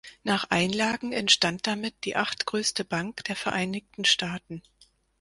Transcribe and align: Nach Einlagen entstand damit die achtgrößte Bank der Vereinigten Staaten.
Nach 0.23 0.45
Einlagen 0.49 1.13
entstand 1.13 1.67
damit 1.67 1.93
die 2.05 2.15
achtgrößte 2.15 2.83
Bank 2.83 3.23
der 3.25 3.35
Vereinigten 3.35 4.03
Staaten. 4.03 4.63